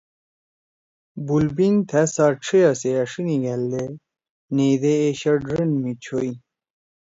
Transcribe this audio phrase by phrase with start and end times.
[1.25, 3.83] بُولبینگ تھأ سات ڇھیِا سی أݜی نیِگھألدے
[4.55, 6.31] نیئیدے اے شڑ ڙن می چھوئی۔